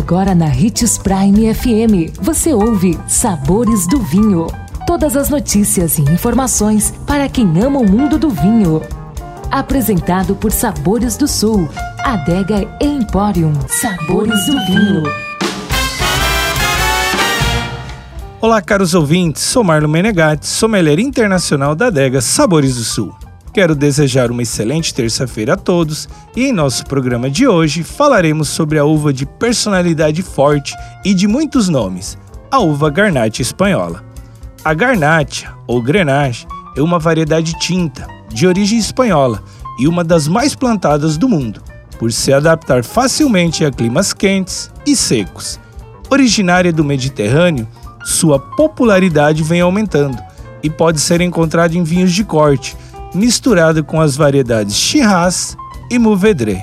[0.00, 4.46] Agora na Ritz Prime FM, você ouve Sabores do Vinho.
[4.86, 8.80] Todas as notícias e informações para quem ama o mundo do vinho.
[9.50, 11.68] Apresentado por Sabores do Sul,
[12.02, 13.52] Adega Emporium.
[13.68, 15.02] Sabores do Vinho.
[18.40, 19.42] Olá, caros ouvintes.
[19.42, 23.14] Sou Marlon Menegatti, sommelier internacional da Adega Sabores do Sul.
[23.52, 28.78] Quero desejar uma excelente terça-feira a todos e em nosso programa de hoje falaremos sobre
[28.78, 30.72] a uva de personalidade forte
[31.04, 32.16] e de muitos nomes,
[32.48, 34.04] a uva Garnacha espanhola.
[34.64, 39.42] A Garnacha, ou Grenache, é uma variedade tinta, de origem espanhola
[39.80, 41.60] e uma das mais plantadas do mundo,
[41.98, 45.58] por se adaptar facilmente a climas quentes e secos.
[46.08, 47.66] Originária do Mediterrâneo,
[48.04, 50.18] sua popularidade vem aumentando
[50.62, 52.76] e pode ser encontrada em vinhos de corte,
[53.14, 55.56] misturado com as variedades Shiraz
[55.90, 56.62] e Mourvedre.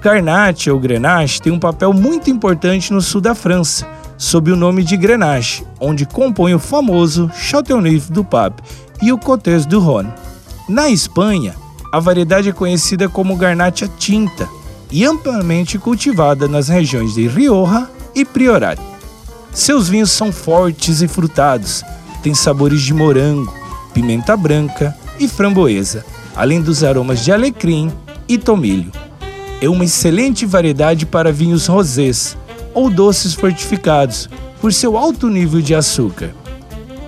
[0.00, 3.86] Garnache ou Grenache tem um papel muito importante no sul da França,
[4.18, 8.62] sob o nome de Grenache, onde compõe o famoso Chateauneuf du Pape
[9.02, 10.12] e o Côtes du Rhône.
[10.68, 11.54] Na Espanha,
[11.90, 14.48] a variedade é conhecida como Garnacha tinta
[14.90, 18.78] e amplamente cultivada nas regiões de Rioja e Priorat.
[19.52, 21.82] Seus vinhos são fortes e frutados,
[22.22, 23.52] têm sabores de morango,
[23.92, 27.92] pimenta branca, e framboesa, além dos aromas de alecrim
[28.28, 28.90] e tomilho.
[29.60, 32.36] É uma excelente variedade para vinhos rosés
[32.74, 34.28] ou doces fortificados,
[34.60, 36.30] por seu alto nível de açúcar.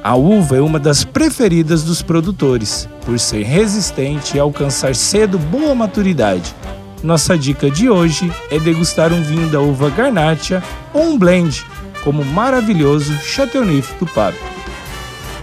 [0.02, 5.74] A uva é uma das preferidas dos produtores, por ser resistente e alcançar cedo boa
[5.74, 6.54] maturidade.
[7.02, 10.62] Nossa dica de hoje é degustar um vinho da uva Garnacha
[10.94, 11.64] ou um blend,
[12.04, 14.38] como o maravilhoso Chateauneuf do Pape.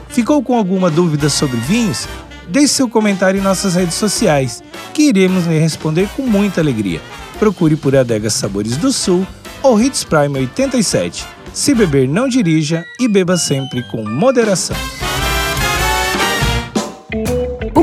[0.07, 2.07] Ficou com alguma dúvida sobre vinhos?
[2.47, 4.63] Deixe seu comentário em nossas redes sociais,
[4.93, 7.01] que iremos lhe responder com muita alegria.
[7.39, 9.25] Procure por Adega Sabores do Sul
[9.61, 11.25] ou Hits Prime 87.
[11.53, 14.77] Se beber, não dirija e beba sempre com moderação.